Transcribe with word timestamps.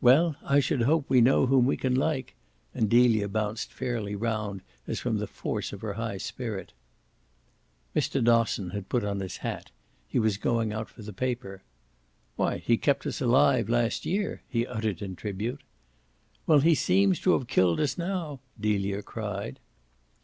"Well, 0.00 0.34
I 0.42 0.58
should 0.58 0.82
hope 0.82 1.08
we 1.08 1.18
can 1.18 1.24
know 1.26 1.46
whom 1.46 1.64
we 1.64 1.76
like!" 1.78 2.34
and 2.74 2.90
Delia 2.90 3.28
bounced 3.28 3.72
fairly 3.72 4.16
round 4.16 4.62
as 4.88 4.98
from 4.98 5.18
the 5.18 5.28
force 5.28 5.72
of 5.72 5.80
her 5.82 5.92
high 5.92 6.16
spirit. 6.18 6.72
Mr. 7.94 8.20
Dosson 8.20 8.70
had 8.70 8.88
put 8.88 9.04
on 9.04 9.20
his 9.20 9.36
hat 9.36 9.70
he 10.08 10.18
was 10.18 10.38
going 10.38 10.72
out 10.72 10.88
for 10.88 11.02
the 11.02 11.12
paper. 11.12 11.62
"Why 12.34 12.56
he 12.58 12.76
kept 12.76 13.06
us 13.06 13.20
alive 13.20 13.68
last 13.68 14.04
year," 14.04 14.42
he 14.48 14.66
uttered 14.66 15.00
in 15.02 15.14
tribute. 15.14 15.60
"Well, 16.48 16.58
he 16.58 16.74
seems 16.74 17.20
to 17.20 17.34
have 17.34 17.46
killed 17.46 17.78
us 17.78 17.96
now," 17.96 18.40
Delia 18.58 19.02
cried. 19.02 19.60